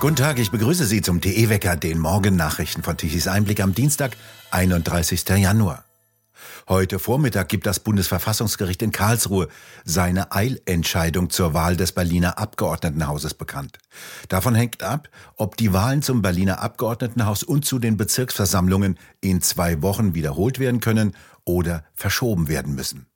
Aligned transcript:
Guten 0.00 0.16
Tag, 0.16 0.38
ich 0.38 0.50
begrüße 0.50 0.86
Sie 0.86 1.02
zum 1.02 1.20
TE-Wecker, 1.20 1.76
den 1.76 1.98
Morgennachrichten 1.98 2.82
von 2.82 2.96
Tichys 2.96 3.28
Einblick 3.28 3.60
am 3.60 3.74
Dienstag, 3.74 4.16
31. 4.50 5.28
Januar. 5.28 5.84
Heute 6.70 6.98
Vormittag 6.98 7.50
gibt 7.50 7.66
das 7.66 7.80
Bundesverfassungsgericht 7.80 8.80
in 8.80 8.92
Karlsruhe 8.92 9.48
seine 9.84 10.32
Eilentscheidung 10.32 11.28
zur 11.28 11.52
Wahl 11.52 11.76
des 11.76 11.92
Berliner 11.92 12.38
Abgeordnetenhauses 12.38 13.34
bekannt. 13.34 13.76
Davon 14.30 14.54
hängt 14.54 14.82
ab, 14.82 15.10
ob 15.36 15.58
die 15.58 15.74
Wahlen 15.74 16.00
zum 16.00 16.22
Berliner 16.22 16.62
Abgeordnetenhaus 16.62 17.42
und 17.42 17.66
zu 17.66 17.78
den 17.78 17.98
Bezirksversammlungen 17.98 18.98
in 19.20 19.42
zwei 19.42 19.82
Wochen 19.82 20.14
wiederholt 20.14 20.58
werden 20.58 20.80
können 20.80 21.14
oder 21.44 21.84
verschoben 21.92 22.48
werden 22.48 22.74
müssen. 22.74 23.09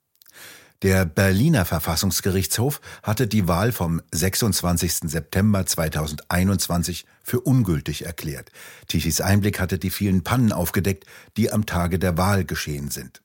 Der 0.83 1.07
Berliner 1.07 1.65
Verfassungsgerichtshof 1.65 2.81
hatte 3.03 3.27
die 3.27 3.49
Wahl 3.49 3.73
vom 3.73 4.03
26. 4.13 5.11
September 5.11 5.65
2021 5.65 7.07
für 7.23 7.41
ungültig 7.41 8.05
erklärt. 8.05 8.51
Tichys 8.89 9.21
Einblick 9.21 9.61
hatte 9.61 9.79
die 9.79 9.91
vielen 9.91 10.25
Pannen 10.25 10.53
aufgedeckt, 10.53 11.05
die 11.37 11.53
am 11.53 11.65
Tage 11.65 11.99
der 11.99 12.19
Wahl 12.19 12.45
geschehen 12.45 12.91
sind. 12.91 13.23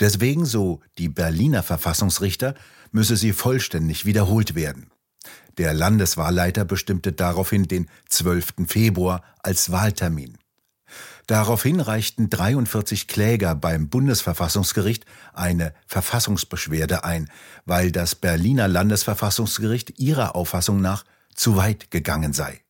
Deswegen, 0.00 0.46
so 0.46 0.80
die 0.98 1.08
Berliner 1.08 1.62
Verfassungsrichter, 1.62 2.54
müsse 2.92 3.16
sie 3.16 3.32
vollständig 3.32 4.06
wiederholt 4.06 4.54
werden. 4.54 4.90
Der 5.58 5.74
Landeswahlleiter 5.74 6.64
bestimmte 6.64 7.12
daraufhin 7.12 7.64
den 7.64 7.88
12. 8.08 8.66
Februar 8.66 9.22
als 9.42 9.70
Wahltermin. 9.70 10.38
Daraufhin 11.26 11.80
reichten 11.80 12.28
43 12.28 13.08
Kläger 13.08 13.54
beim 13.54 13.88
Bundesverfassungsgericht 13.88 15.06
eine 15.32 15.72
Verfassungsbeschwerde 15.86 17.04
ein, 17.04 17.30
weil 17.64 17.92
das 17.92 18.14
Berliner 18.14 18.68
Landesverfassungsgericht 18.68 19.98
ihrer 19.98 20.36
Auffassung 20.36 20.80
nach 20.80 21.04
zu 21.34 21.56
weit 21.56 21.90
gegangen 21.90 22.34
sei. 22.34 22.60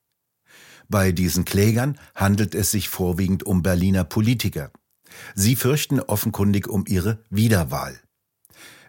Bei 0.88 1.10
diesen 1.10 1.44
Klägern 1.44 1.98
handelt 2.14 2.54
es 2.54 2.70
sich 2.70 2.88
vorwiegend 2.88 3.42
um 3.42 3.62
Berliner 3.62 4.04
Politiker. 4.04 4.70
Sie 5.34 5.56
fürchten 5.56 6.00
offenkundig 6.00 6.68
um 6.68 6.84
ihre 6.86 7.24
Wiederwahl. 7.30 7.98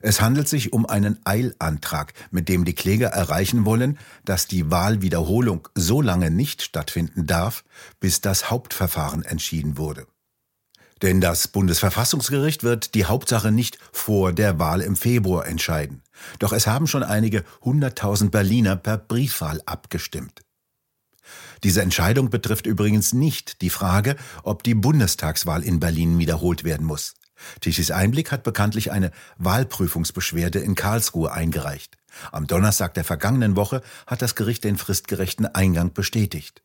Es 0.06 0.22
handelt 0.22 0.48
sich 0.48 0.72
um 0.72 0.86
einen 0.86 1.18
Eilantrag, 1.26 2.14
mit 2.30 2.48
dem 2.48 2.64
die 2.64 2.76
Kläger 2.76 3.08
erreichen 3.08 3.66
wollen, 3.66 3.98
dass 4.24 4.46
die 4.46 4.70
Wahlwiederholung 4.70 5.68
so 5.74 6.00
lange 6.00 6.30
nicht 6.30 6.62
stattfinden 6.62 7.26
darf, 7.26 7.64
bis 8.00 8.22
das 8.22 8.52
Hauptverfahren 8.52 9.24
entschieden 9.24 9.80
wurde. 9.80 10.06
Denn 11.02 11.22
das 11.22 11.48
Bundesverfassungsgericht 11.48 12.62
wird 12.64 12.94
die 12.94 13.06
Hauptsache 13.06 13.52
nicht 13.52 13.80
vor 13.92 14.32
der 14.32 14.60
Wahl 14.60 14.82
im 14.82 14.96
Februar 14.96 15.48
entscheiden. 15.48 16.04
Doch 16.38 16.54
es 16.54 16.68
haben 16.68 16.86
schon 16.86 17.02
einige 17.02 17.44
hunderttausend 17.62 18.30
Berliner 18.32 18.76
per 18.76 19.00
Briefwahl 19.00 19.60
abgestimmt. 19.66 20.44
Diese 21.64 21.82
Entscheidung 21.82 22.30
betrifft 22.30 22.68
übrigens 22.68 23.14
nicht 23.14 23.64
die 23.64 23.72
Frage, 23.72 24.18
ob 24.44 24.62
die 24.62 24.76
Bundestagswahl 24.76 25.64
in 25.64 25.80
Berlin 25.80 26.20
wiederholt 26.20 26.64
werden 26.64 26.86
muss. 26.86 27.16
Tischis 27.62 27.92
Einblick 27.92 28.32
hat 28.32 28.44
bekanntlich 28.44 28.92
eine 28.92 29.12
Wahlprüfungsbeschwerde 29.38 30.60
in 30.60 30.76
Karlsruhe 30.76 31.32
eingereicht. 31.32 31.98
Am 32.32 32.48
Donnerstag 32.48 32.94
der 32.94 33.04
vergangenen 33.04 33.56
Woche 33.56 33.82
hat 34.08 34.22
das 34.22 34.36
Gericht 34.36 34.64
den 34.64 34.78
fristgerechten 34.78 35.46
Eingang 35.46 35.94
bestätigt. 35.94 36.62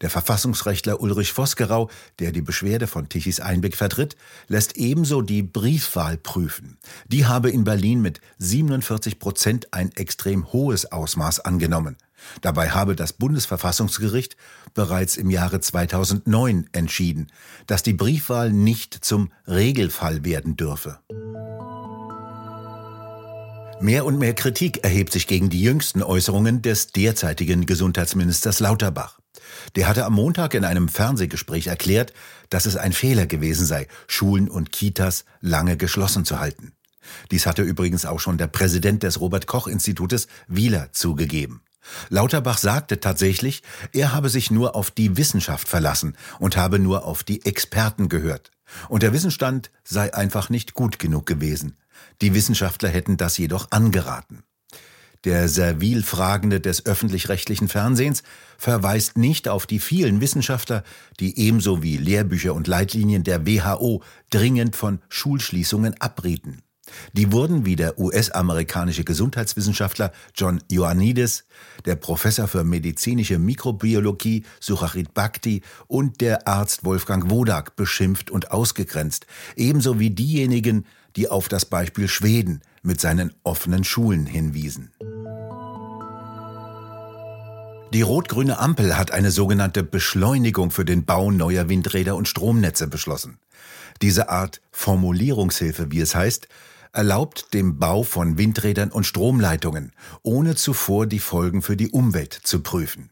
Der 0.00 0.10
Verfassungsrechtler 0.10 1.00
Ulrich 1.00 1.32
Vosgerau, 1.32 1.90
der 2.18 2.32
die 2.32 2.42
Beschwerde 2.42 2.86
von 2.86 3.08
Tichys 3.08 3.40
Einblick 3.40 3.76
vertritt, 3.76 4.16
lässt 4.48 4.76
ebenso 4.76 5.22
die 5.22 5.42
Briefwahl 5.42 6.16
prüfen. 6.16 6.78
Die 7.06 7.26
habe 7.26 7.50
in 7.50 7.64
Berlin 7.64 8.00
mit 8.00 8.20
47 8.38 9.18
Prozent 9.18 9.72
ein 9.72 9.92
extrem 9.92 10.52
hohes 10.52 10.90
Ausmaß 10.90 11.40
angenommen. 11.40 11.96
Dabei 12.40 12.70
habe 12.70 12.96
das 12.96 13.12
Bundesverfassungsgericht 13.12 14.36
bereits 14.74 15.16
im 15.16 15.30
Jahre 15.30 15.60
2009 15.60 16.68
entschieden, 16.72 17.28
dass 17.66 17.82
die 17.82 17.92
Briefwahl 17.92 18.52
nicht 18.52 19.04
zum 19.04 19.30
Regelfall 19.46 20.24
werden 20.24 20.56
dürfe. 20.56 20.98
Mehr 23.80 24.04
und 24.04 24.18
mehr 24.18 24.34
Kritik 24.34 24.84
erhebt 24.84 25.12
sich 25.12 25.26
gegen 25.26 25.50
die 25.50 25.60
jüngsten 25.60 26.04
Äußerungen 26.04 26.62
des 26.62 26.92
derzeitigen 26.92 27.66
Gesundheitsministers 27.66 28.60
Lauterbach. 28.60 29.18
Der 29.74 29.88
hatte 29.88 30.04
am 30.04 30.12
Montag 30.14 30.54
in 30.54 30.64
einem 30.64 30.88
Fernsehgespräch 30.88 31.66
erklärt, 31.66 32.12
dass 32.48 32.66
es 32.66 32.76
ein 32.76 32.92
Fehler 32.92 33.26
gewesen 33.26 33.66
sei, 33.66 33.88
Schulen 34.06 34.48
und 34.48 34.70
Kitas 34.70 35.24
lange 35.40 35.76
geschlossen 35.76 36.24
zu 36.24 36.38
halten. 36.38 36.72
Dies 37.30 37.46
hatte 37.46 37.62
übrigens 37.62 38.06
auch 38.06 38.20
schon 38.20 38.38
der 38.38 38.46
Präsident 38.46 39.02
des 39.02 39.20
Robert 39.20 39.46
Koch 39.46 39.66
Institutes 39.66 40.28
Wieler 40.46 40.92
zugegeben. 40.92 41.62
Lauterbach 42.08 42.58
sagte 42.58 43.00
tatsächlich, 43.00 43.62
er 43.92 44.12
habe 44.12 44.28
sich 44.28 44.50
nur 44.50 44.74
auf 44.76 44.90
die 44.90 45.16
Wissenschaft 45.16 45.68
verlassen 45.68 46.16
und 46.38 46.56
habe 46.56 46.78
nur 46.78 47.04
auf 47.04 47.22
die 47.22 47.44
Experten 47.44 48.08
gehört. 48.08 48.50
Und 48.88 49.02
der 49.02 49.12
Wissensstand 49.12 49.70
sei 49.84 50.14
einfach 50.14 50.48
nicht 50.48 50.74
gut 50.74 50.98
genug 50.98 51.26
gewesen. 51.26 51.76
Die 52.20 52.34
Wissenschaftler 52.34 52.88
hätten 52.88 53.16
das 53.16 53.38
jedoch 53.38 53.70
angeraten. 53.70 54.44
Der 55.24 55.48
Servil-Fragende 55.48 56.60
des 56.60 56.84
öffentlich-rechtlichen 56.84 57.68
Fernsehens 57.68 58.24
verweist 58.58 59.16
nicht 59.16 59.46
auf 59.46 59.66
die 59.66 59.78
vielen 59.78 60.20
Wissenschaftler, 60.20 60.82
die 61.20 61.38
ebenso 61.38 61.80
wie 61.82 61.96
Lehrbücher 61.96 62.54
und 62.54 62.66
Leitlinien 62.66 63.22
der 63.22 63.46
WHO 63.46 64.02
dringend 64.30 64.74
von 64.74 65.00
Schulschließungen 65.08 66.00
abrieten. 66.00 66.62
Die 67.12 67.32
wurden 67.32 67.64
wie 67.64 67.76
der 67.76 67.98
US-amerikanische 67.98 69.04
Gesundheitswissenschaftler 69.04 70.12
John 70.34 70.62
Ioannidis, 70.70 71.44
der 71.84 71.96
Professor 71.96 72.48
für 72.48 72.64
medizinische 72.64 73.38
Mikrobiologie 73.38 74.44
Sucharit 74.60 75.14
Bhakti 75.14 75.62
und 75.86 76.20
der 76.20 76.46
Arzt 76.48 76.84
Wolfgang 76.84 77.30
Wodak 77.30 77.76
beschimpft 77.76 78.30
und 78.30 78.50
ausgegrenzt, 78.50 79.26
ebenso 79.56 79.98
wie 79.98 80.10
diejenigen, 80.10 80.86
die 81.16 81.28
auf 81.28 81.48
das 81.48 81.64
Beispiel 81.64 82.08
Schweden 82.08 82.62
mit 82.82 83.00
seinen 83.00 83.32
offenen 83.44 83.84
Schulen 83.84 84.26
hinwiesen. 84.26 84.90
Die 87.92 88.00
rot-grüne 88.00 88.58
Ampel 88.58 88.96
hat 88.96 89.10
eine 89.10 89.30
sogenannte 89.30 89.82
Beschleunigung 89.82 90.70
für 90.70 90.86
den 90.86 91.04
Bau 91.04 91.30
neuer 91.30 91.68
Windräder 91.68 92.16
und 92.16 92.26
Stromnetze 92.26 92.88
beschlossen. 92.88 93.36
Diese 94.00 94.30
Art 94.30 94.62
Formulierungshilfe, 94.70 95.92
wie 95.92 96.00
es 96.00 96.14
heißt, 96.14 96.48
erlaubt 96.92 97.54
dem 97.54 97.78
Bau 97.78 98.02
von 98.02 98.38
Windrädern 98.38 98.90
und 98.90 99.04
Stromleitungen, 99.04 99.92
ohne 100.22 100.54
zuvor 100.54 101.06
die 101.06 101.18
Folgen 101.18 101.62
für 101.62 101.76
die 101.76 101.88
Umwelt 101.88 102.32
zu 102.32 102.60
prüfen. 102.60 103.10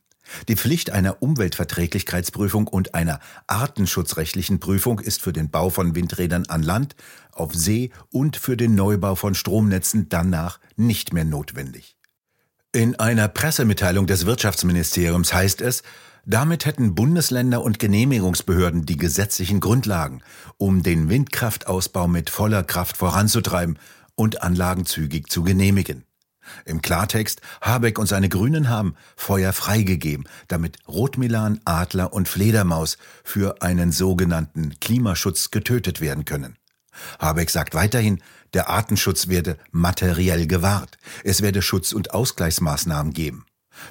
Die 0.48 0.56
Pflicht 0.56 0.90
einer 0.90 1.22
Umweltverträglichkeitsprüfung 1.22 2.68
und 2.68 2.94
einer 2.94 3.20
artenschutzrechtlichen 3.46 4.60
Prüfung 4.60 5.00
ist 5.00 5.22
für 5.22 5.32
den 5.32 5.50
Bau 5.50 5.70
von 5.70 5.94
Windrädern 5.94 6.46
an 6.46 6.62
Land, 6.62 6.94
auf 7.32 7.54
See 7.54 7.90
und 8.12 8.36
für 8.36 8.56
den 8.56 8.74
Neubau 8.74 9.14
von 9.14 9.34
Stromnetzen 9.34 10.08
danach 10.08 10.60
nicht 10.76 11.12
mehr 11.12 11.24
notwendig. 11.24 11.96
In 12.72 12.94
einer 13.00 13.26
Pressemitteilung 13.26 14.06
des 14.06 14.26
Wirtschaftsministeriums 14.26 15.32
heißt 15.32 15.60
es, 15.60 15.82
damit 16.24 16.66
hätten 16.66 16.94
Bundesländer 16.94 17.62
und 17.62 17.78
Genehmigungsbehörden 17.78 18.86
die 18.86 18.96
gesetzlichen 18.96 19.60
Grundlagen, 19.60 20.22
um 20.58 20.82
den 20.82 21.08
Windkraftausbau 21.08 22.08
mit 22.08 22.30
voller 22.30 22.62
Kraft 22.62 22.96
voranzutreiben 22.96 23.78
und 24.14 24.42
Anlagen 24.42 24.86
zügig 24.86 25.30
zu 25.30 25.42
genehmigen. 25.42 26.04
Im 26.64 26.82
Klartext, 26.82 27.40
Habeck 27.60 27.98
und 27.98 28.06
seine 28.06 28.28
Grünen 28.28 28.68
haben 28.68 28.94
Feuer 29.16 29.52
freigegeben, 29.52 30.26
damit 30.48 30.78
Rotmilan, 30.88 31.60
Adler 31.64 32.12
und 32.12 32.28
Fledermaus 32.28 32.98
für 33.24 33.62
einen 33.62 33.92
sogenannten 33.92 34.78
Klimaschutz 34.80 35.50
getötet 35.50 36.00
werden 36.00 36.24
können. 36.24 36.56
Habeck 37.18 37.50
sagt 37.50 37.74
weiterhin, 37.74 38.20
der 38.52 38.68
Artenschutz 38.68 39.28
werde 39.28 39.56
materiell 39.70 40.46
gewahrt. 40.46 40.98
Es 41.24 41.40
werde 41.40 41.62
Schutz- 41.62 41.92
und 41.92 42.12
Ausgleichsmaßnahmen 42.12 43.12
geben. 43.12 43.46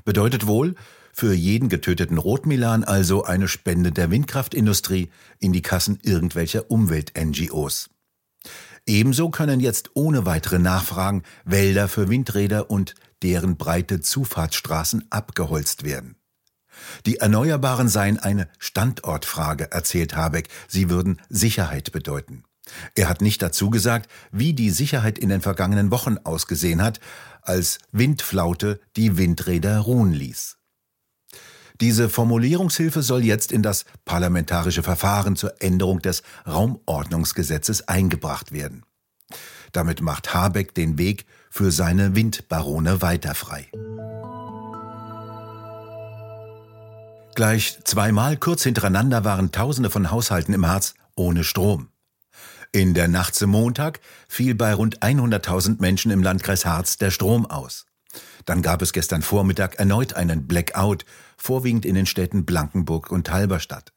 Bedeutet 0.06 0.47
wohl, 0.47 0.75
für 1.13 1.33
jeden 1.33 1.69
getöteten 1.69 2.18
Rotmilan 2.18 2.83
also 2.83 3.24
eine 3.24 3.47
Spende 3.47 3.91
der 3.91 4.12
Windkraftindustrie 4.12 5.09
in 5.39 5.51
die 5.51 5.62
Kassen 5.62 6.00
irgendwelcher 6.01 6.71
Umwelt-NGOs. 6.71 7.89
Ebenso 8.86 9.30
können 9.30 9.59
jetzt 9.59 9.91
ohne 9.95 10.25
weitere 10.25 10.59
Nachfragen 10.59 11.24
Wälder 11.45 11.88
für 11.88 12.09
Windräder 12.09 12.71
und 12.71 12.95
deren 13.21 13.57
breite 13.57 14.01
Zufahrtsstraßen 14.01 15.07
abgeholzt 15.09 15.83
werden. 15.83 16.15
Die 17.06 17.18
Erneuerbaren 17.18 17.89
seien 17.89 18.18
eine 18.18 18.47
Standortfrage, 18.57 19.71
erzählt 19.71 20.15
Habeck. 20.15 20.47
Sie 20.68 20.89
würden 20.89 21.21
Sicherheit 21.27 21.92
bedeuten. 21.92 22.44
Er 22.95 23.10
hat 23.10 23.21
nicht 23.21 23.42
dazu 23.42 23.69
gesagt, 23.69 24.10
wie 24.31 24.54
die 24.54 24.69
Sicherheit 24.69 25.18
in 25.18 25.30
den 25.30 25.42
vergangenen 25.42 25.92
Wochen 25.92 26.18
ausgesehen 26.18 26.81
hat, 26.81 27.00
als 27.42 27.80
Windflaute 27.92 28.80
die 28.95 29.18
Windräder 29.18 29.80
ruhen 29.80 30.13
ließ. 30.13 30.57
Diese 31.81 32.10
Formulierungshilfe 32.10 33.01
soll 33.01 33.24
jetzt 33.24 33.51
in 33.51 33.63
das 33.63 33.86
parlamentarische 34.04 34.83
Verfahren 34.83 35.38
zur 35.38 35.62
Änderung 35.62 36.01
des 36.01 36.24
Raumordnungsgesetzes 36.45 37.88
eingebracht 37.88 38.51
werden. 38.51 38.83
Damit 39.71 40.01
macht 40.01 40.33
Habeck 40.33 40.74
den 40.74 40.98
Weg 40.98 41.25
für 41.50 41.71
seine 41.71 42.16
Windbarone 42.16 43.01
weiter 43.01 43.33
frei. 43.33 43.68
Gleich 47.36 47.80
zweimal 47.86 48.36
kurz 48.36 48.63
hintereinander 48.63 49.24
waren 49.24 49.51
Tausende 49.51 49.89
von 49.89 50.12
Haushalten 50.12 50.54
im 50.54 50.68
Harz 50.68 50.95
ohne 51.16 51.45
Strom. 51.45 51.88
In 52.71 52.94
der 52.94 53.07
Nacht 53.07 53.33
zum 53.33 53.50
Montag 53.50 54.00
fiel 54.27 54.54
bei 54.54 54.75
rund 54.75 55.00
100.000 55.00 55.81
Menschen 55.81 56.12
im 56.12 56.21
Landkreis 56.21 56.66
Harz 56.66 56.98
der 56.98 57.10
Strom 57.10 57.48
aus. 57.48 57.88
Dann 58.45 58.62
gab 58.62 58.83
es 58.83 58.94
gestern 58.94 59.24
Vormittag 59.24 59.75
erneut 59.80 60.13
einen 60.13 60.45
Blackout, 60.45 61.04
vorwiegend 61.36 61.83
in 61.83 61.95
den 61.95 62.06
Städten 62.06 62.45
Blankenburg 62.45 63.12
und 63.12 63.31
Halberstadt. 63.31 63.92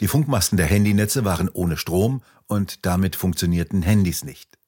Die 0.00 0.08
Funkmasten 0.08 0.56
der 0.56 0.66
Handynetze 0.66 1.24
waren 1.24 1.48
ohne 1.48 1.76
Strom 1.76 2.22
und 2.48 2.84
damit 2.84 3.14
funktionierten 3.14 3.82
Handys 3.82 4.24
nicht. 4.24 4.58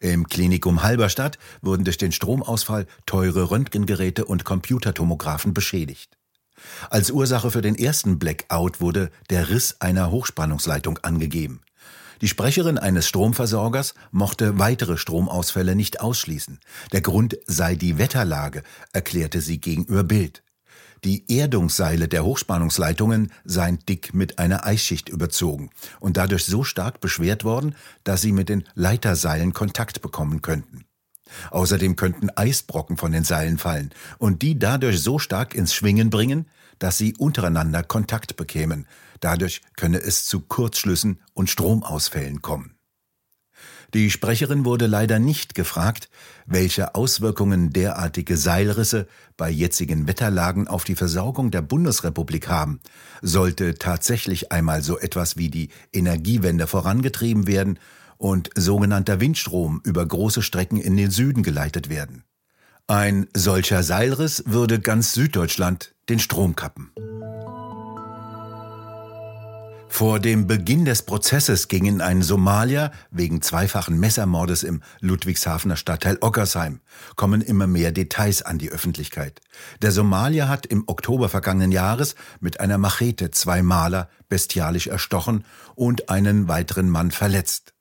Im 0.00 0.26
Klinikum 0.26 0.82
Halberstadt 0.82 1.38
wurden 1.62 1.84
durch 1.84 1.98
den 1.98 2.10
Stromausfall 2.10 2.86
teure 3.06 3.52
Röntgengeräte 3.52 4.24
und 4.24 4.44
Computertomographen 4.44 5.54
beschädigt. 5.54 6.18
Als 6.90 7.12
Ursache 7.12 7.52
für 7.52 7.62
den 7.62 7.76
ersten 7.76 8.18
Blackout 8.18 8.80
wurde 8.80 9.10
der 9.30 9.48
Riss 9.48 9.80
einer 9.80 10.10
Hochspannungsleitung 10.10 10.98
angegeben. 10.98 11.60
Die 12.24 12.28
Sprecherin 12.28 12.78
eines 12.78 13.06
Stromversorgers 13.06 13.92
mochte 14.10 14.58
weitere 14.58 14.96
Stromausfälle 14.96 15.76
nicht 15.76 16.00
ausschließen. 16.00 16.58
Der 16.90 17.02
Grund 17.02 17.36
sei 17.46 17.74
die 17.74 17.98
Wetterlage, 17.98 18.62
erklärte 18.94 19.42
sie 19.42 19.60
gegenüber 19.60 20.04
Bild. 20.04 20.42
Die 21.04 21.30
Erdungsseile 21.30 22.08
der 22.08 22.24
Hochspannungsleitungen 22.24 23.30
seien 23.44 23.78
dick 23.86 24.14
mit 24.14 24.38
einer 24.38 24.64
Eisschicht 24.64 25.10
überzogen 25.10 25.68
und 26.00 26.16
dadurch 26.16 26.46
so 26.46 26.64
stark 26.64 27.02
beschwert 27.02 27.44
worden, 27.44 27.74
dass 28.04 28.22
sie 28.22 28.32
mit 28.32 28.48
den 28.48 28.64
Leiterseilen 28.74 29.52
Kontakt 29.52 30.00
bekommen 30.00 30.40
könnten. 30.40 30.86
Außerdem 31.50 31.94
könnten 31.94 32.30
Eisbrocken 32.30 32.96
von 32.96 33.12
den 33.12 33.24
Seilen 33.24 33.58
fallen 33.58 33.90
und 34.16 34.40
die 34.40 34.58
dadurch 34.58 35.02
so 35.02 35.18
stark 35.18 35.54
ins 35.54 35.74
Schwingen 35.74 36.08
bringen, 36.08 36.46
dass 36.78 36.98
sie 36.98 37.14
untereinander 37.16 37.82
Kontakt 37.82 38.36
bekämen. 38.36 38.86
Dadurch 39.20 39.62
könne 39.76 39.98
es 39.98 40.26
zu 40.26 40.40
Kurzschlüssen 40.40 41.20
und 41.32 41.50
Stromausfällen 41.50 42.42
kommen. 42.42 42.74
Die 43.94 44.10
Sprecherin 44.10 44.64
wurde 44.64 44.86
leider 44.86 45.20
nicht 45.20 45.54
gefragt, 45.54 46.08
welche 46.46 46.96
Auswirkungen 46.96 47.70
derartige 47.70 48.36
Seilrisse 48.36 49.06
bei 49.36 49.48
jetzigen 49.48 50.08
Wetterlagen 50.08 50.66
auf 50.66 50.82
die 50.82 50.96
Versorgung 50.96 51.52
der 51.52 51.62
Bundesrepublik 51.62 52.48
haben. 52.48 52.80
Sollte 53.22 53.74
tatsächlich 53.74 54.50
einmal 54.50 54.82
so 54.82 54.98
etwas 54.98 55.36
wie 55.36 55.48
die 55.48 55.68
Energiewende 55.92 56.66
vorangetrieben 56.66 57.46
werden 57.46 57.78
und 58.18 58.50
sogenannter 58.56 59.20
Windstrom 59.20 59.80
über 59.84 60.04
große 60.04 60.42
Strecken 60.42 60.78
in 60.78 60.96
den 60.96 61.12
Süden 61.12 61.44
geleitet 61.44 61.88
werden. 61.88 62.24
Ein 62.86 63.28
solcher 63.34 63.82
Seilriss 63.82 64.42
würde 64.46 64.78
ganz 64.78 65.14
Süddeutschland 65.14 65.94
den 66.10 66.18
Strom 66.18 66.54
kappen. 66.54 66.92
Vor 69.88 70.20
dem 70.20 70.46
Beginn 70.46 70.84
des 70.84 71.02
Prozesses 71.04 71.68
gegen 71.68 72.02
einen 72.02 72.20
Somalier 72.20 72.90
wegen 73.10 73.40
zweifachen 73.40 73.98
Messermordes 73.98 74.64
im 74.64 74.82
Ludwigshafener 75.00 75.76
Stadtteil 75.76 76.18
Ockersheim 76.20 76.80
kommen 77.16 77.40
immer 77.40 77.66
mehr 77.66 77.90
Details 77.90 78.42
an 78.42 78.58
die 78.58 78.70
Öffentlichkeit. 78.70 79.40
Der 79.80 79.90
Somalier 79.90 80.50
hat 80.50 80.66
im 80.66 80.84
Oktober 80.86 81.30
vergangenen 81.30 81.72
Jahres 81.72 82.16
mit 82.40 82.60
einer 82.60 82.76
Machete 82.76 83.30
zwei 83.30 83.62
Maler 83.62 84.10
bestialisch 84.28 84.88
erstochen 84.88 85.46
und 85.74 86.10
einen 86.10 86.48
weiteren 86.48 86.90
Mann 86.90 87.12
verletzt. 87.12 87.73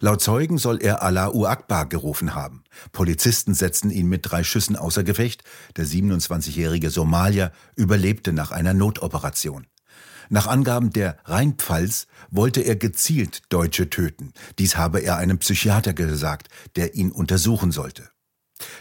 Laut 0.00 0.20
Zeugen 0.20 0.58
soll 0.58 0.82
er 0.82 1.02
Allahu 1.02 1.46
Akbar 1.46 1.86
gerufen 1.86 2.34
haben. 2.34 2.64
Polizisten 2.92 3.54
setzten 3.54 3.90
ihn 3.90 4.08
mit 4.08 4.30
drei 4.30 4.44
Schüssen 4.44 4.76
außer 4.76 5.04
Gefecht. 5.04 5.42
Der 5.76 5.86
27-jährige 5.86 6.90
Somalier 6.90 7.52
überlebte 7.74 8.32
nach 8.32 8.50
einer 8.50 8.74
Notoperation. 8.74 9.66
Nach 10.28 10.46
Angaben 10.46 10.90
der 10.90 11.18
Rheinpfalz 11.24 12.08
wollte 12.30 12.60
er 12.60 12.76
gezielt 12.76 13.42
Deutsche 13.48 13.90
töten. 13.90 14.32
Dies 14.58 14.76
habe 14.76 15.00
er 15.00 15.16
einem 15.16 15.38
Psychiater 15.38 15.92
gesagt, 15.94 16.48
der 16.74 16.94
ihn 16.94 17.12
untersuchen 17.12 17.70
sollte. 17.70 18.08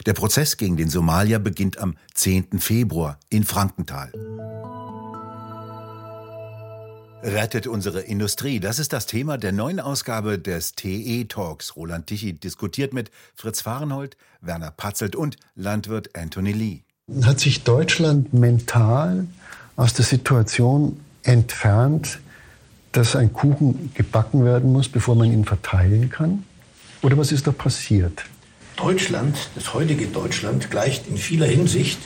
Der 0.05 0.13
Prozess 0.13 0.57
gegen 0.57 0.77
den 0.77 0.89
Somalier 0.89 1.39
beginnt 1.39 1.77
am 1.77 1.95
10. 2.13 2.59
Februar 2.59 3.19
in 3.29 3.43
Frankenthal. 3.43 4.11
Rettet 7.25 7.65
unsere 7.65 8.01
Industrie. 8.01 8.59
Das 8.59 8.77
ist 8.77 8.93
das 8.93 9.07
Thema 9.07 9.39
der 9.39 9.51
neuen 9.51 9.79
Ausgabe 9.79 10.37
des 10.37 10.73
TE 10.73 11.25
Talks. 11.27 11.75
Roland 11.75 12.05
Tichy 12.05 12.33
diskutiert 12.33 12.93
mit 12.93 13.09
Fritz 13.33 13.61
Fahrenhold, 13.61 14.15
Werner 14.41 14.69
Patzelt 14.69 15.15
und 15.15 15.35
Landwirt 15.55 16.15
Anthony 16.15 16.51
Lee. 16.51 16.81
Hat 17.23 17.39
sich 17.39 17.63
Deutschland 17.63 18.31
mental 18.35 19.25
aus 19.75 19.95
der 19.95 20.05
Situation 20.05 20.99
entfernt, 21.23 22.19
dass 22.91 23.15
ein 23.15 23.33
Kuchen 23.33 23.91
gebacken 23.95 24.45
werden 24.45 24.71
muss, 24.71 24.87
bevor 24.87 25.15
man 25.15 25.31
ihn 25.31 25.45
verteilen 25.45 26.11
kann? 26.11 26.43
Oder 27.01 27.17
was 27.17 27.31
ist 27.31 27.47
da 27.47 27.51
passiert? 27.51 28.23
Deutschland, 28.75 29.35
das 29.55 29.73
heutige 29.73 30.05
Deutschland, 30.05 30.69
gleicht 30.69 31.07
in 31.07 31.17
vieler 31.17 31.47
Hinsicht 31.47 31.97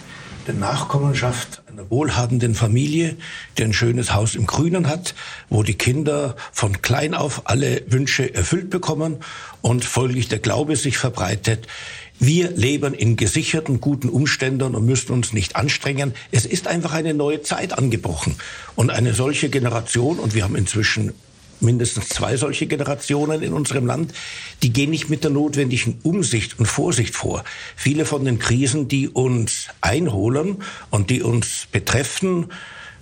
der 0.48 0.54
Nachkommenschaft 0.54 1.62
einer 1.80 1.90
wohlhabenden 1.90 2.56
Familie, 2.56 3.16
die 3.58 3.64
ein 3.64 3.74
schönes 3.74 4.14
Haus 4.14 4.36
im 4.36 4.46
Grünen 4.46 4.88
hat, 4.88 5.16
wo 5.50 5.64
die 5.64 5.76
Kinder 5.76 6.36
von 6.52 6.82
klein 6.82 7.14
auf 7.14 7.44
alle 7.46 7.84
Wünsche 7.88 8.34
erfüllt 8.34 8.70
bekommen 8.70 9.18
und 9.62 9.86
folglich 9.86 10.28
der 10.28 10.40
Glaube 10.40 10.76
sich 10.76 10.98
verbreitet. 10.98 11.68
Wir 12.20 12.52
leben 12.52 12.94
in 12.94 13.16
gesicherten, 13.16 13.80
guten 13.80 14.10
Umständen 14.10 14.76
und 14.76 14.86
müssen 14.86 15.14
uns 15.14 15.32
nicht 15.32 15.56
anstrengen. 15.56 16.14
Es 16.32 16.46
ist 16.46 16.68
einfach 16.68 16.94
eine 16.94 17.14
neue 17.14 17.44
Zeit 17.44 17.78
angebrochen. 17.78 18.36
Und 18.76 18.90
eine 18.90 19.14
solche 19.14 19.50
Generation, 19.50 20.20
und 20.20 20.36
wir 20.36 20.44
haben 20.44 20.58
inzwischen 20.58 21.14
mindestens 21.62 22.10
zwei 22.10 22.38
solche 22.38 22.68
Generationen 22.68 23.42
in 23.42 23.54
unserem 23.54 23.86
Land, 23.86 24.14
die 24.64 24.72
gehen 24.72 24.90
nicht 24.90 25.10
mit 25.10 25.24
der 25.24 25.32
notwendigen 25.32 26.00
Umsicht 26.04 26.60
und 26.60 26.66
Vorsicht 26.66 27.16
vor. 27.16 27.44
Viele 27.76 28.06
von 28.06 28.26
den 28.26 28.40
Krisen, 28.40 28.88
die 28.88 29.10
uns 29.10 29.68
einholen 29.82 30.64
und 30.90 31.10
die 31.10 31.22
uns 31.22 31.68
betreffen, 31.72 32.48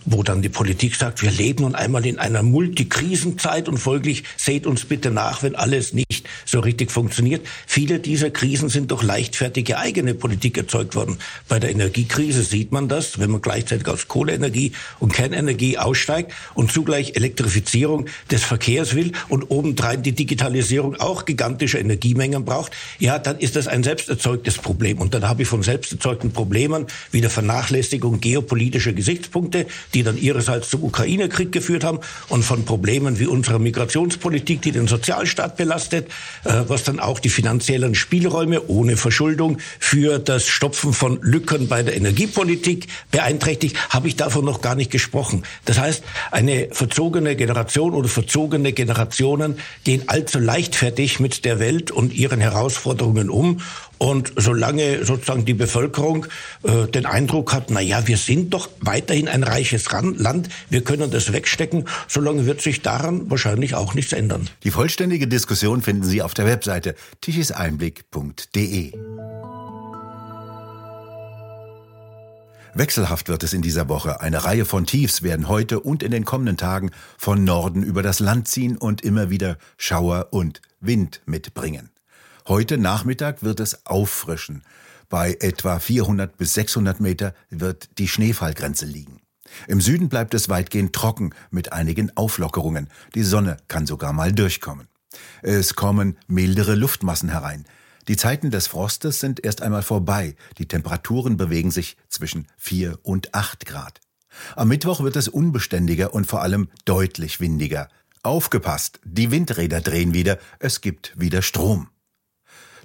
wo 0.09 0.23
dann 0.23 0.41
die 0.41 0.49
Politik 0.49 0.95
sagt, 0.95 1.21
wir 1.21 1.31
leben 1.31 1.63
nun 1.63 1.75
einmal 1.75 2.05
in 2.05 2.17
einer 2.17 2.41
Multikrisenzeit 2.41 3.67
und 3.67 3.77
folglich 3.77 4.23
seht 4.37 4.65
uns 4.65 4.85
bitte 4.85 5.11
nach, 5.11 5.43
wenn 5.43 5.53
alles 5.53 5.93
nicht 5.93 6.27
so 6.45 6.61
richtig 6.61 6.91
funktioniert. 6.91 7.45
Viele 7.65 7.99
dieser 7.99 8.29
Krisen 8.29 8.69
sind 8.69 8.91
durch 8.91 9.03
leichtfertige 9.03 9.77
eigene 9.77 10.13
Politik 10.13 10.57
erzeugt 10.57 10.95
worden. 10.95 11.17
Bei 11.49 11.59
der 11.59 11.71
Energiekrise 11.71 12.43
sieht 12.43 12.71
man 12.71 12.87
das, 12.87 13.19
wenn 13.19 13.31
man 13.31 13.41
gleichzeitig 13.41 13.85
aus 13.89 14.07
Kohleenergie 14.07 14.71
und 14.99 15.11
Kernenergie 15.11 15.77
aussteigt 15.77 16.31
und 16.53 16.71
zugleich 16.71 17.15
Elektrifizierung 17.15 18.05
des 18.31 18.45
Verkehrs 18.45 18.95
will 18.95 19.11
und 19.27 19.51
obendrein 19.51 20.03
die 20.03 20.13
Digitalisierung 20.13 20.95
auch 20.95 21.25
gigantische 21.25 21.79
Energiemengen 21.79 22.45
braucht, 22.45 22.71
ja, 22.97 23.19
dann 23.19 23.39
ist 23.39 23.57
das 23.57 23.67
ein 23.67 23.83
selbst 23.83 24.07
erzeugtes 24.07 24.57
Problem. 24.57 24.99
Und 24.99 25.13
dann 25.13 25.27
habe 25.27 25.41
ich 25.41 25.49
von 25.49 25.63
selbst 25.63 25.91
erzeugten 25.91 26.31
Problemen 26.31 26.85
wie 27.11 27.19
der 27.19 27.29
Vernachlässigung 27.29 28.21
geopolitischer 28.21 28.93
Gesichtspunkte, 28.93 29.65
die 29.97 30.03
dann 30.03 30.17
ihrerseits 30.17 30.69
zum 30.69 30.83
Ukraine-Krieg 30.83 31.51
geführt 31.51 31.83
haben 31.83 31.99
und 32.29 32.43
von 32.43 32.65
Problemen 32.65 33.17
wie 33.17 33.25
unserer 33.25 33.57
Migrationspolitik, 33.57 34.61
die 34.61 34.71
den 34.71 34.87
Sozialstaat 34.87 35.57
belastet, 35.57 36.07
äh, 36.43 36.65
was 36.67 36.83
dann 36.83 36.99
auch 36.99 37.19
die 37.19 37.29
finanziellen 37.29 37.95
Spielräume 37.95 38.67
ohne 38.67 38.95
Verschuldung 38.95 39.57
für 39.79 40.19
das 40.19 40.45
Stopfen 40.45 40.93
von 40.93 41.17
Lücken 41.23 41.67
bei 41.67 41.81
der 41.81 41.97
Energiepolitik 41.97 42.85
beeinträchtigt, 43.09 43.75
habe 43.89 44.07
ich 44.07 44.15
davon 44.15 44.45
noch 44.45 44.61
gar 44.61 44.75
nicht 44.75 44.91
gesprochen. 44.91 45.41
Das 45.65 45.79
heißt, 45.79 46.03
eine 46.29 46.67
verzogene 46.71 47.35
Generation 47.35 47.95
oder 47.95 48.07
verzogene 48.07 48.73
Generationen 48.73 49.57
gehen 49.83 50.03
allzu 50.05 50.37
leichtfertig 50.37 51.19
mit 51.19 51.43
der 51.43 51.57
Welt 51.57 51.89
und 51.89 52.13
ihren 52.13 52.39
Herausforderungen 52.39 53.31
um 53.31 53.61
und 53.97 54.33
solange 54.35 55.05
sozusagen 55.05 55.45
die 55.45 55.53
Bevölkerung 55.53 56.27
äh, 56.63 56.87
den 56.87 57.05
Eindruck 57.05 57.53
hat, 57.53 57.69
na 57.69 57.81
ja, 57.81 58.07
wir 58.07 58.17
sind 58.17 58.53
doch 58.53 58.69
weiterhin 58.79 59.27
ein 59.27 59.43
reiches 59.43 59.76
Land, 60.17 60.49
wir 60.69 60.83
können 60.83 61.11
das 61.11 61.31
wegstecken, 61.33 61.85
solange 62.07 62.45
wird 62.45 62.61
sich 62.61 62.81
daran 62.81 63.29
wahrscheinlich 63.29 63.75
auch 63.75 63.93
nichts 63.93 64.13
ändern. 64.13 64.49
Die 64.63 64.71
vollständige 64.71 65.27
Diskussion 65.27 65.81
finden 65.81 66.03
Sie 66.03 66.21
auf 66.21 66.33
der 66.33 66.45
Webseite 66.45 66.95
tichiseinblick.de. 67.21 68.93
Wechselhaft 72.73 73.27
wird 73.27 73.41
es 73.41 73.53
in 73.53 73.63
dieser 73.63 73.89
Woche. 73.89 74.21
Eine 74.21 74.43
Reihe 74.43 74.63
von 74.63 74.85
Tiefs 74.85 75.23
werden 75.23 75.47
heute 75.47 75.79
und 75.79 76.03
in 76.03 76.11
den 76.11 76.25
kommenden 76.25 76.57
Tagen 76.57 76.91
von 77.17 77.43
Norden 77.43 77.81
über 77.81 78.03
das 78.03 78.19
Land 78.19 78.47
ziehen 78.47 78.77
und 78.77 79.01
immer 79.01 79.31
wieder 79.31 79.57
Schauer 79.77 80.27
und 80.29 80.61
Wind 80.79 81.21
mitbringen. 81.25 81.89
Heute 82.47 82.77
Nachmittag 82.77 83.41
wird 83.41 83.59
es 83.59 83.87
auffrischen. 83.87 84.61
Bei 85.09 85.37
etwa 85.39 85.79
400 85.79 86.37
bis 86.37 86.53
600 86.53 86.99
Meter 86.99 87.33
wird 87.49 87.97
die 87.97 88.07
Schneefallgrenze 88.07 88.85
liegen. 88.85 89.21
Im 89.67 89.81
Süden 89.81 90.09
bleibt 90.09 90.33
es 90.33 90.49
weitgehend 90.49 90.93
trocken 90.93 91.33
mit 91.51 91.73
einigen 91.73 92.15
Auflockerungen. 92.15 92.89
Die 93.15 93.23
Sonne 93.23 93.57
kann 93.67 93.87
sogar 93.87 94.13
mal 94.13 94.31
durchkommen. 94.31 94.87
Es 95.41 95.75
kommen 95.75 96.17
mildere 96.27 96.75
Luftmassen 96.75 97.29
herein. 97.29 97.65
Die 98.07 98.15
Zeiten 98.15 98.51
des 98.51 98.67
Frostes 98.67 99.19
sind 99.19 99.43
erst 99.43 99.61
einmal 99.61 99.83
vorbei. 99.83 100.35
Die 100.57 100.67
Temperaturen 100.67 101.35
bewegen 101.35 101.71
sich 101.71 101.97
zwischen 102.07 102.47
4 102.57 102.99
und 103.03 103.33
8 103.33 103.65
Grad. 103.65 103.99
Am 104.55 104.67
Mittwoch 104.69 105.01
wird 105.01 105.15
es 105.15 105.27
unbeständiger 105.27 106.13
und 106.13 106.25
vor 106.25 106.41
allem 106.41 106.69
deutlich 106.85 107.39
windiger. 107.39 107.89
Aufgepasst, 108.23 108.99
die 109.03 109.31
Windräder 109.31 109.81
drehen 109.81 110.13
wieder, 110.13 110.37
es 110.59 110.81
gibt 110.81 111.13
wieder 111.17 111.41
Strom. 111.41 111.89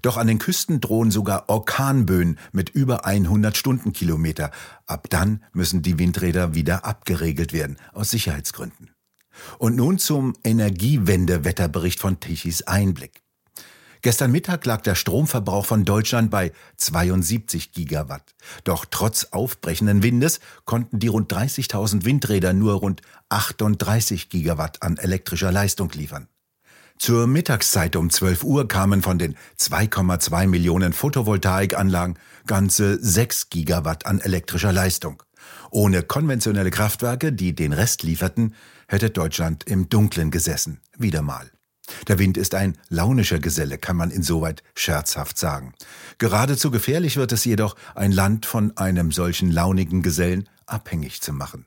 Doch 0.02 0.16
an 0.16 0.26
den 0.26 0.40
Küsten 0.40 0.80
drohen 0.80 1.12
sogar 1.12 1.48
Orkanböen 1.48 2.38
mit 2.50 2.70
über 2.70 3.06
100 3.06 3.56
Stundenkilometer. 3.56 4.50
Ab 4.86 5.06
dann 5.08 5.44
müssen 5.52 5.82
die 5.82 5.98
Windräder 5.98 6.54
wieder 6.54 6.84
abgeregelt 6.84 7.52
werden, 7.52 7.78
aus 7.92 8.10
Sicherheitsgründen. 8.10 8.90
Und 9.58 9.76
nun 9.76 9.98
zum 9.98 10.34
Energiewendewetterbericht 10.44 12.00
von 12.00 12.20
Tichys 12.20 12.62
Einblick. 12.62 13.22
Gestern 14.02 14.32
Mittag 14.32 14.66
lag 14.66 14.80
der 14.80 14.96
Stromverbrauch 14.96 15.64
von 15.64 15.84
Deutschland 15.84 16.28
bei 16.28 16.50
72 16.76 17.70
Gigawatt. 17.70 18.34
Doch 18.64 18.84
trotz 18.84 19.28
aufbrechenden 19.30 20.02
Windes 20.02 20.40
konnten 20.64 20.98
die 20.98 21.06
rund 21.06 21.32
30.000 21.32 22.04
Windräder 22.04 22.52
nur 22.52 22.74
rund 22.74 23.02
38 23.28 24.28
Gigawatt 24.28 24.82
an 24.82 24.96
elektrischer 24.96 25.52
Leistung 25.52 25.88
liefern. 25.92 26.26
Zur 27.02 27.26
Mittagszeit 27.26 27.96
um 27.96 28.10
12 28.10 28.44
Uhr 28.44 28.68
kamen 28.68 29.02
von 29.02 29.18
den 29.18 29.34
2,2 29.58 30.46
Millionen 30.46 30.92
Photovoltaikanlagen 30.92 32.16
ganze 32.46 32.96
6 33.04 33.50
Gigawatt 33.50 34.06
an 34.06 34.20
elektrischer 34.20 34.72
Leistung. 34.72 35.20
Ohne 35.72 36.04
konventionelle 36.04 36.70
Kraftwerke, 36.70 37.32
die 37.32 37.56
den 37.56 37.72
Rest 37.72 38.04
lieferten, 38.04 38.54
hätte 38.86 39.10
Deutschland 39.10 39.64
im 39.64 39.88
Dunklen 39.88 40.30
gesessen. 40.30 40.80
Wieder 40.96 41.22
mal. 41.22 41.50
Der 42.06 42.20
Wind 42.20 42.36
ist 42.36 42.54
ein 42.54 42.78
launischer 42.88 43.40
Geselle, 43.40 43.78
kann 43.78 43.96
man 43.96 44.12
insoweit 44.12 44.62
scherzhaft 44.76 45.36
sagen. 45.36 45.74
Geradezu 46.18 46.70
gefährlich 46.70 47.16
wird 47.16 47.32
es 47.32 47.44
jedoch, 47.44 47.74
ein 47.96 48.12
Land 48.12 48.46
von 48.46 48.76
einem 48.76 49.10
solchen 49.10 49.50
launigen 49.50 50.02
Gesellen 50.02 50.48
abhängig 50.66 51.20
zu 51.20 51.32
machen. 51.32 51.66